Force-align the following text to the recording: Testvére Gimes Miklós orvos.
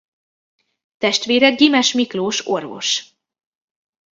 Testvére 0.97 1.49
Gimes 1.51 1.93
Miklós 1.93 2.47
orvos. 2.47 3.05